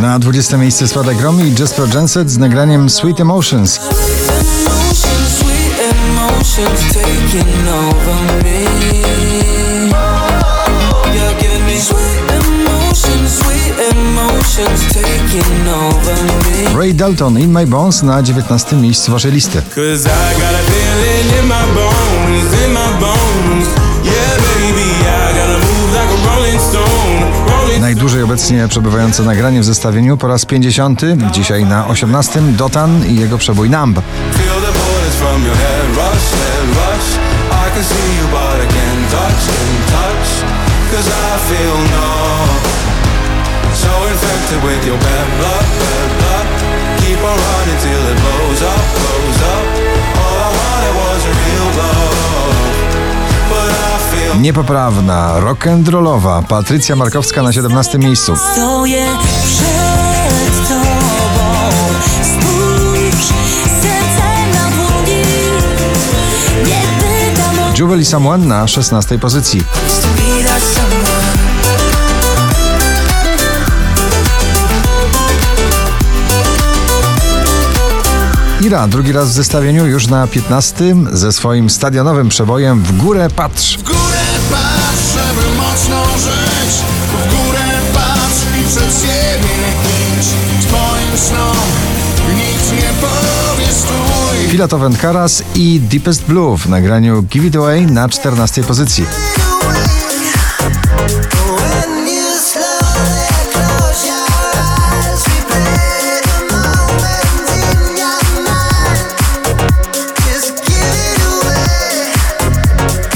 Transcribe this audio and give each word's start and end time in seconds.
Na 0.00 0.18
20 0.18 0.56
miejsce 0.56 0.88
spada 0.88 1.14
Gromi 1.14 1.44
i 1.44 1.54
Jasper 1.60 1.94
Jenset 1.94 2.30
z 2.30 2.38
nagraniem 2.38 2.90
Sweet 2.90 3.20
Emotions. 3.20 3.80
Ray 16.76 16.94
Dalton 16.94 17.38
In 17.38 17.58
My 17.58 17.66
Bones 17.66 18.02
na 18.02 18.22
19 18.22 18.76
miejscu 18.76 19.12
waszej 19.12 19.32
listy. 19.32 19.62
Obecnie 28.40 28.68
przebywające 28.68 29.22
nagranie 29.22 29.60
w 29.60 29.64
zestawieniu 29.64 30.16
po 30.16 30.28
raz 30.28 30.44
50. 30.44 31.02
Dzisiaj 31.32 31.64
na 31.64 31.88
18 31.88 32.40
Dotan 32.40 33.06
i 33.06 33.16
jego 33.16 33.38
przebój 33.38 33.70
Numb. 33.70 34.00
With 44.62 44.86
your 44.86 44.98
bad 44.98 45.28
blood, 45.38 45.66
bad 45.80 46.10
blood. 46.18 46.46
Keep 47.00 47.24
on 47.24 47.36
running 47.38 47.59
Niepoprawna, 54.40 55.40
rock'n'rollowa 55.40 56.42
Patrycja 56.42 56.96
Markowska 56.96 57.42
na 57.42 57.52
17 57.52 57.98
miejscu. 57.98 58.36
Stoję 58.36 59.06
przed 59.44 60.68
tobą, 60.68 61.70
spójrz, 62.22 63.26
serce 63.82 64.46
na 64.54 64.70
dłoni. 64.70 65.22
Nie 66.66 66.82
pytam 67.00 67.58
o 67.58 67.78
Juwel 67.78 68.00
i 68.00 68.04
Someone 68.04 68.46
na 68.46 68.68
16 68.68 69.18
pozycji. 69.18 69.62
Ira 78.60 78.88
drugi 78.88 79.12
raz 79.12 79.28
w 79.28 79.32
zestawieniu 79.32 79.86
już 79.86 80.06
na 80.06 80.26
15 80.26 80.94
ze 81.12 81.32
swoim 81.32 81.70
stadionowym 81.70 82.28
przebojem 82.28 82.82
W 82.82 82.96
górę 82.96 83.28
patrz. 83.36 83.78
W 83.78 83.82
górę 83.82 84.29
Filato 94.50 94.90
Karas 95.00 95.42
i 95.54 95.80
Deepest 95.80 96.24
Blue 96.24 96.58
w 96.58 96.68
nagraniu 96.68 97.22
Give 97.22 97.44
It 97.44 97.56
Away 97.56 97.86
na 97.86 98.08
14 98.08 98.62
pozycji. 98.62 99.04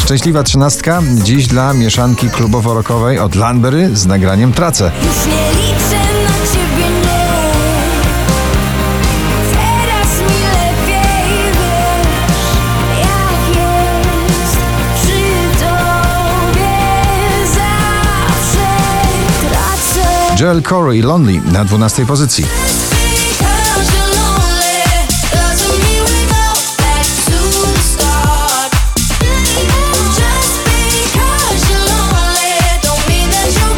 Szczęśliwa 0.05 0.43
trzynastka 0.43 1.03
dziś 1.25 1.47
dla 1.47 1.73
mieszanki 1.73 2.29
klubowo-rockowej 2.29 3.19
od 3.19 3.35
Landberry 3.35 3.97
z 3.97 4.07
nagraniem 4.07 4.53
Tracę. 4.53 4.93
Już 5.03 5.27
nie 5.27 5.53
liczę 5.53 6.04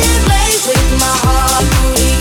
can 0.00 0.24
play 0.24 0.50
with 0.66 0.92
my 1.00 1.12
heart 1.22 1.66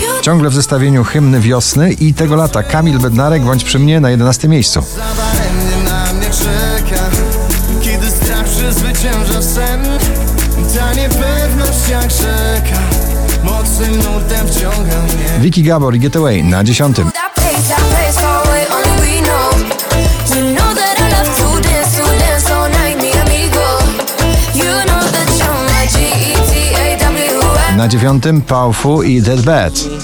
You 0.02 0.22
Ciągle 0.22 0.50
w 0.50 0.54
zestawieniu 0.54 1.04
hymny 1.04 1.40
wiosny 1.40 1.92
i 1.92 2.14
tego 2.14 2.36
lata. 2.36 2.62
Kamil 2.62 2.98
Bednarek 2.98 3.42
bądź 3.42 3.64
przy 3.64 3.78
mnie 3.78 4.00
na 4.00 4.10
11 4.10 4.48
miejscu. 4.48 4.82
Na 8.28 8.44
przezwycięża 8.44 9.42
sen 9.42 9.75
You 24.54 24.64
know 24.64 25.10
that 25.12 25.38
you're 25.38 25.62
my 25.64 25.86
G-E-T-A-W. 25.88 27.40
Na 27.76 27.88
dziewiątym 27.88 28.42
Powerful 28.42 29.04
i 29.04 29.22
Dead 29.22 29.40
Bad. 29.40 29.95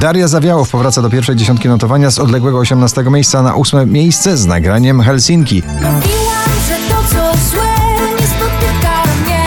Daria 0.00 0.28
Zawiałow 0.28 0.70
powraca 0.70 1.02
do 1.02 1.10
pierwszej 1.10 1.36
dziesiątki 1.36 1.68
notowania 1.68 2.10
z 2.10 2.18
odległego 2.18 2.58
18 2.58 3.02
miejsca 3.02 3.42
na 3.42 3.54
ósme 3.54 3.86
miejsce 3.86 4.36
z 4.36 4.46
nagraniem 4.46 5.00
Helsinki. 5.00 5.62
Mówiłam, 5.66 6.50
że 6.68 6.76
to 6.88 7.02
co 7.08 7.38
złe 7.50 7.74
nie 8.20 8.26
spotyka 8.26 9.02
mnie. 9.22 9.46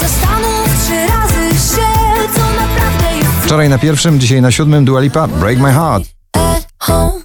Zastanów 0.00 0.84
trzy 0.84 1.06
razy 1.06 1.50
się, 1.50 1.86
co 2.34 2.40
naprawdę 2.40 3.16
jest 3.18 3.44
Wczoraj 3.44 3.68
na 3.68 3.78
pierwszym, 3.78 4.20
dzisiaj 4.20 4.42
na 4.42 4.50
siódmym 4.50 4.84
Dua 4.84 5.00
Lipa 5.00 5.28
Break 5.28 5.58
My 5.58 5.72
Heart. 5.72 6.04
at 6.36 6.66
home. 6.78 7.22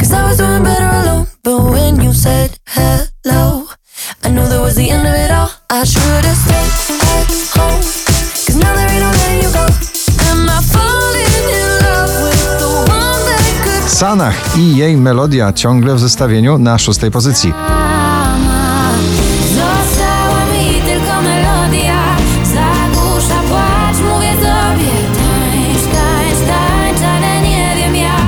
Cause 0.00 0.12
I 0.12 0.22
was 0.22 0.36
doing 0.36 0.64
better 0.64 0.90
alone. 0.94 1.26
But 1.44 1.70
when 1.70 2.02
you 2.04 2.14
said 2.14 2.50
hello, 2.68 3.66
I 4.24 4.28
knew 4.28 4.48
that 4.48 4.60
was 4.60 4.74
the 4.74 4.90
end 4.90 5.06
of 5.08 5.14
it 5.14 5.30
all. 5.30 5.50
I 5.70 5.84
should 5.84 6.24
have 6.24 6.36
stayed 6.36 7.09
Sanach 14.00 14.58
i 14.58 14.76
jej 14.76 14.96
melodia 14.96 15.52
ciągle 15.52 15.94
w 15.94 16.00
zestawieniu 16.00 16.58
na 16.58 16.78
szóstej 16.78 17.10
pozycji. 17.10 17.52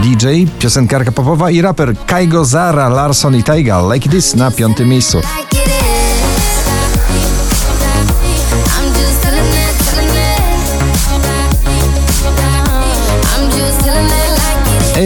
DJ, 0.02 0.26
piosenkarka 0.58 1.12
popowa 1.12 1.50
i 1.50 1.62
raper 1.62 1.94
Kaigo 2.06 2.44
Zara, 2.44 2.88
Larson 2.88 3.36
i 3.36 3.42
Taiga 3.42 3.92
Like 3.92 4.08
This 4.08 4.34
na 4.34 4.50
piątym 4.50 4.88
miejscu. 4.88 5.20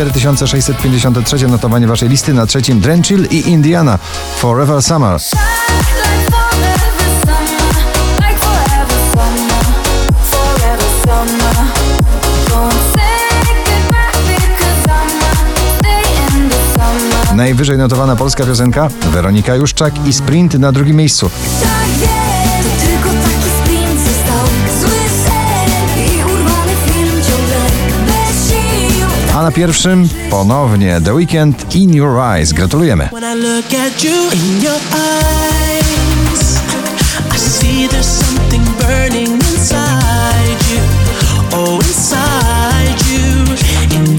4653 0.07 1.47
notowanie 1.47 1.87
waszej 1.87 2.09
listy 2.09 2.33
na 2.33 2.45
trzecim 2.45 2.79
Drenchill 2.79 3.27
i 3.31 3.49
Indiana 3.49 3.99
Forever 4.37 4.81
Summer. 4.81 5.19
Najwyżej 17.51 17.77
notowana 17.77 18.15
polska 18.15 18.45
piosenka 18.45 18.89
Weronika 19.13 19.55
Juszczak 19.55 20.07
i 20.07 20.13
Sprint 20.13 20.53
na 20.53 20.71
drugim 20.71 20.95
miejscu. 20.95 21.29
Tak 21.61 21.71
A 29.35 29.43
na 29.43 29.51
pierwszym 29.51 30.09
ponownie 30.29 31.01
The 31.05 31.13
Weekend 31.13 31.75
In 31.75 31.93
Your 31.93 32.19
Eyes. 32.19 32.53
Gratulujemy. 32.53 33.09
Something 38.01 38.63
burning 38.79 39.33
inside 39.33 40.61
you, 40.73 40.81
oh, 41.51 41.75
inside 41.75 43.01
you. 43.11 43.55
In 43.95 44.10